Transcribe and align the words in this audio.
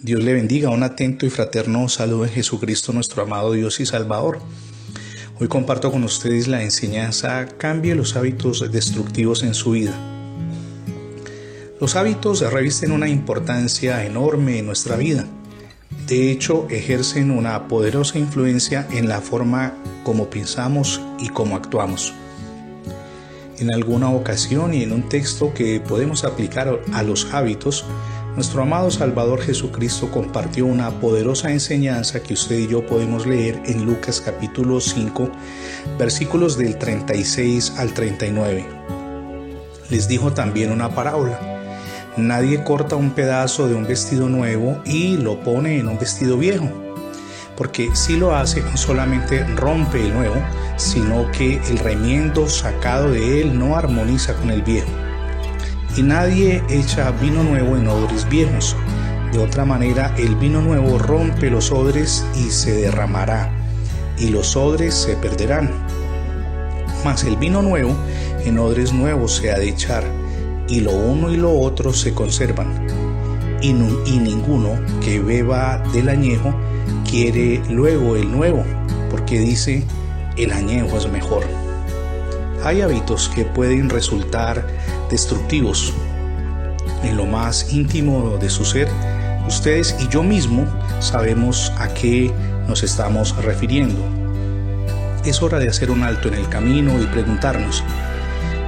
Dios 0.00 0.22
le 0.22 0.32
bendiga, 0.32 0.70
un 0.70 0.84
atento 0.84 1.26
y 1.26 1.30
fraterno 1.30 1.88
saludo 1.88 2.24
en 2.24 2.30
Jesucristo 2.30 2.92
nuestro 2.92 3.24
amado 3.24 3.50
Dios 3.50 3.80
y 3.80 3.86
Salvador. 3.86 4.38
Hoy 5.40 5.48
comparto 5.48 5.90
con 5.90 6.04
ustedes 6.04 6.46
la 6.46 6.62
enseñanza 6.62 7.48
Cambie 7.58 7.96
los 7.96 8.14
hábitos 8.14 8.70
destructivos 8.70 9.42
en 9.42 9.54
su 9.54 9.72
vida. 9.72 9.92
Los 11.80 11.96
hábitos 11.96 12.40
revisten 12.52 12.92
una 12.92 13.08
importancia 13.08 14.04
enorme 14.04 14.60
en 14.60 14.66
nuestra 14.66 14.94
vida. 14.94 15.26
De 16.06 16.30
hecho, 16.30 16.68
ejercen 16.70 17.32
una 17.32 17.66
poderosa 17.66 18.20
influencia 18.20 18.86
en 18.92 19.08
la 19.08 19.20
forma 19.20 19.74
como 20.04 20.30
pensamos 20.30 21.00
y 21.18 21.28
como 21.28 21.56
actuamos. 21.56 22.14
En 23.58 23.74
alguna 23.74 24.10
ocasión 24.10 24.74
y 24.74 24.84
en 24.84 24.92
un 24.92 25.08
texto 25.08 25.52
que 25.52 25.80
podemos 25.80 26.22
aplicar 26.22 26.78
a 26.92 27.02
los 27.02 27.34
hábitos, 27.34 27.84
nuestro 28.38 28.62
amado 28.62 28.88
Salvador 28.88 29.40
Jesucristo 29.40 30.12
compartió 30.12 30.64
una 30.64 30.92
poderosa 31.00 31.50
enseñanza 31.50 32.22
que 32.22 32.34
usted 32.34 32.56
y 32.56 32.68
yo 32.68 32.86
podemos 32.86 33.26
leer 33.26 33.60
en 33.66 33.84
Lucas 33.84 34.20
capítulo 34.20 34.80
5, 34.80 35.28
versículos 35.98 36.56
del 36.56 36.78
36 36.78 37.72
al 37.78 37.92
39. 37.92 38.64
Les 39.90 40.06
dijo 40.06 40.34
también 40.34 40.70
una 40.70 40.94
parábola. 40.94 41.40
Nadie 42.16 42.62
corta 42.62 42.94
un 42.94 43.10
pedazo 43.10 43.66
de 43.66 43.74
un 43.74 43.88
vestido 43.88 44.28
nuevo 44.28 44.80
y 44.84 45.16
lo 45.16 45.40
pone 45.40 45.80
en 45.80 45.88
un 45.88 45.98
vestido 45.98 46.38
viejo, 46.38 46.70
porque 47.56 47.90
si 47.96 48.16
lo 48.16 48.36
hace 48.36 48.60
no 48.62 48.76
solamente 48.76 49.42
rompe 49.56 50.00
el 50.00 50.14
nuevo, 50.14 50.36
sino 50.76 51.28
que 51.32 51.56
el 51.68 51.78
remiendo 51.80 52.48
sacado 52.48 53.10
de 53.10 53.40
él 53.40 53.58
no 53.58 53.76
armoniza 53.76 54.34
con 54.34 54.52
el 54.52 54.62
viejo 54.62 55.07
y 55.98 56.02
nadie 56.04 56.62
echa 56.68 57.10
vino 57.10 57.42
nuevo 57.42 57.76
en 57.76 57.88
odres 57.88 58.28
viejos. 58.28 58.76
De 59.32 59.40
otra 59.40 59.64
manera, 59.64 60.14
el 60.16 60.36
vino 60.36 60.62
nuevo 60.62 60.96
rompe 60.96 61.50
los 61.50 61.72
odres 61.72 62.24
y 62.36 62.50
se 62.50 62.70
derramará, 62.72 63.50
y 64.16 64.28
los 64.28 64.54
odres 64.54 64.94
se 64.94 65.16
perderán. 65.16 65.70
Mas 67.04 67.24
el 67.24 67.36
vino 67.36 67.62
nuevo 67.62 67.96
en 68.44 68.60
odres 68.60 68.92
nuevos 68.92 69.34
se 69.34 69.50
ha 69.50 69.58
de 69.58 69.70
echar, 69.70 70.04
y 70.68 70.80
lo 70.82 70.92
uno 70.92 71.32
y 71.32 71.36
lo 71.36 71.58
otro 71.58 71.92
se 71.92 72.14
conservan. 72.14 72.86
Y, 73.60 73.70
y 73.70 74.18
ninguno 74.20 74.78
que 75.00 75.18
beba 75.18 75.82
del 75.92 76.10
añejo 76.10 76.54
quiere 77.10 77.60
luego 77.68 78.14
el 78.14 78.30
nuevo, 78.30 78.62
porque 79.10 79.40
dice, 79.40 79.82
el 80.36 80.52
añejo 80.52 80.96
es 80.96 81.10
mejor. 81.10 81.42
Hay 82.62 82.82
hábitos 82.82 83.28
que 83.34 83.44
pueden 83.44 83.90
resultar 83.90 84.64
destructivos. 85.10 85.92
En 87.02 87.16
lo 87.16 87.26
más 87.26 87.72
íntimo 87.72 88.38
de 88.38 88.50
su 88.50 88.64
ser, 88.64 88.88
ustedes 89.46 89.96
y 90.00 90.08
yo 90.08 90.22
mismo 90.22 90.66
sabemos 91.00 91.72
a 91.78 91.88
qué 91.94 92.32
nos 92.66 92.82
estamos 92.82 93.36
refiriendo. 93.44 94.00
Es 95.24 95.42
hora 95.42 95.58
de 95.58 95.68
hacer 95.68 95.90
un 95.90 96.02
alto 96.02 96.28
en 96.28 96.34
el 96.34 96.48
camino 96.48 97.00
y 97.00 97.06
preguntarnos, 97.06 97.82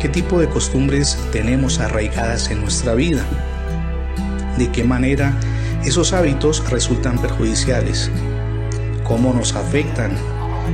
¿qué 0.00 0.08
tipo 0.08 0.38
de 0.38 0.48
costumbres 0.48 1.18
tenemos 1.32 1.80
arraigadas 1.80 2.50
en 2.50 2.60
nuestra 2.60 2.94
vida? 2.94 3.24
¿De 4.58 4.70
qué 4.70 4.84
manera 4.84 5.38
esos 5.84 6.12
hábitos 6.12 6.68
resultan 6.70 7.18
perjudiciales? 7.20 8.10
¿Cómo 9.04 9.32
nos 9.32 9.54
afectan 9.54 10.16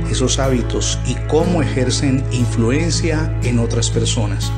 esos 0.09 0.39
hábitos 0.39 0.99
y 1.05 1.15
cómo 1.27 1.61
ejercen 1.61 2.23
influencia 2.31 3.37
en 3.43 3.59
otras 3.59 3.89
personas? 3.89 4.51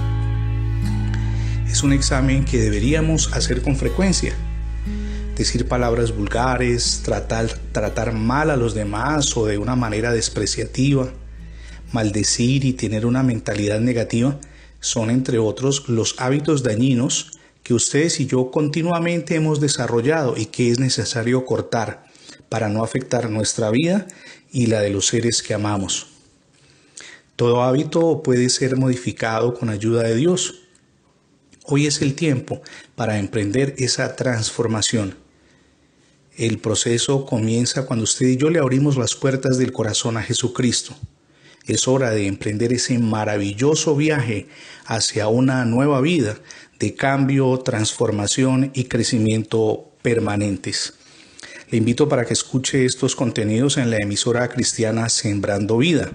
Es 1.75 1.83
un 1.83 1.91
examen 1.91 2.45
que 2.45 2.57
deberíamos 2.57 3.33
hacer 3.33 3.61
con 3.61 3.75
frecuencia. 3.75 4.33
Decir 5.35 5.67
palabras 5.67 6.15
vulgares, 6.15 7.01
tratar, 7.03 7.49
tratar 7.73 8.13
mal 8.13 8.49
a 8.49 8.55
los 8.55 8.73
demás 8.73 9.35
o 9.35 9.45
de 9.45 9.57
una 9.57 9.75
manera 9.75 10.13
despreciativa, 10.13 11.11
maldecir 11.91 12.63
y 12.63 12.71
tener 12.71 13.05
una 13.05 13.23
mentalidad 13.23 13.81
negativa 13.81 14.39
son, 14.79 15.09
entre 15.09 15.37
otros, 15.37 15.89
los 15.89 16.15
hábitos 16.17 16.63
dañinos 16.63 17.39
que 17.61 17.73
ustedes 17.73 18.21
y 18.21 18.25
yo 18.25 18.51
continuamente 18.51 19.35
hemos 19.35 19.59
desarrollado 19.59 20.37
y 20.37 20.45
que 20.45 20.71
es 20.71 20.79
necesario 20.79 21.43
cortar 21.43 22.05
para 22.47 22.69
no 22.69 22.85
afectar 22.85 23.29
nuestra 23.29 23.69
vida 23.69 24.07
y 24.49 24.67
la 24.67 24.79
de 24.79 24.91
los 24.91 25.07
seres 25.07 25.43
que 25.43 25.53
amamos. 25.53 26.07
Todo 27.35 27.63
hábito 27.63 28.23
puede 28.23 28.47
ser 28.47 28.77
modificado 28.77 29.53
con 29.53 29.69
ayuda 29.69 30.03
de 30.03 30.15
Dios 30.15 30.61
Hoy 31.67 31.87
es 31.87 32.03
el 32.03 32.13
tiempo 32.13 32.61
para 32.95 33.17
emprender 33.17 33.73
esa 33.79 34.15
transformación. 34.15 35.15
El 36.37 36.59
proceso 36.59 37.25
comienza 37.25 37.87
cuando 37.87 38.03
usted 38.03 38.27
y 38.27 38.37
yo 38.37 38.51
le 38.51 38.59
abrimos 38.59 38.97
las 38.97 39.15
puertas 39.15 39.57
del 39.57 39.71
corazón 39.71 40.15
a 40.17 40.21
Jesucristo. 40.21 40.95
Es 41.65 41.87
hora 41.87 42.11
de 42.11 42.27
emprender 42.27 42.71
ese 42.71 42.99
maravilloso 42.99 43.95
viaje 43.95 44.47
hacia 44.85 45.27
una 45.27 45.65
nueva 45.65 46.01
vida 46.01 46.37
de 46.77 46.93
cambio, 46.93 47.57
transformación 47.57 48.69
y 48.75 48.83
crecimiento 48.83 49.89
permanentes. 50.03 50.93
Le 51.71 51.79
invito 51.79 52.07
para 52.07 52.25
que 52.25 52.33
escuche 52.33 52.85
estos 52.85 53.15
contenidos 53.15 53.77
en 53.77 53.89
la 53.89 53.97
emisora 53.97 54.47
cristiana 54.49 55.09
Sembrando 55.09 55.79
Vida, 55.79 56.11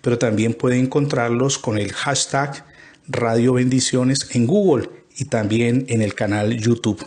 pero 0.00 0.16
también 0.16 0.54
puede 0.54 0.78
encontrarlos 0.78 1.58
con 1.58 1.76
el 1.76 1.92
hashtag 1.92 2.64
Radio 3.08 3.52
Bendiciones 3.52 4.30
en 4.32 4.48
Google 4.48 4.90
y 5.16 5.26
también 5.26 5.84
en 5.88 6.02
el 6.02 6.14
canal 6.14 6.56
YouTube. 6.56 7.04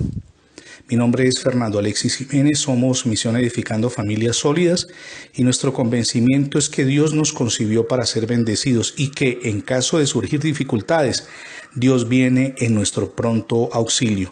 Mi 0.88 0.96
nombre 0.96 1.28
es 1.28 1.42
Fernando 1.42 1.78
Alexis 1.78 2.16
Jiménez, 2.16 2.60
somos 2.60 3.06
Misión 3.06 3.36
Edificando 3.36 3.90
Familias 3.90 4.38
Sólidas 4.38 4.88
y 5.36 5.44
nuestro 5.44 5.74
convencimiento 5.74 6.58
es 6.58 6.70
que 6.70 6.86
Dios 6.86 7.14
nos 7.14 7.34
concibió 7.34 7.88
para 7.88 8.06
ser 8.06 8.28
bendecidos 8.28 8.94
y 8.98 9.10
que 9.10 9.40
en 9.44 9.60
caso 9.60 10.00
de 10.00 10.08
surgir 10.08 10.40
dificultades, 10.40 11.28
Dios 11.76 12.08
viene 12.08 12.56
en 12.60 12.76
nuestro 12.76 13.12
pronto 13.12 13.70
auxilio. 13.74 14.32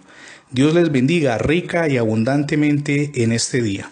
Dios 0.50 0.74
les 0.74 0.90
bendiga 0.90 1.38
rica 1.38 1.90
y 1.90 1.98
abundantemente 1.98 3.12
en 3.16 3.34
este 3.34 3.62
día. 3.62 3.92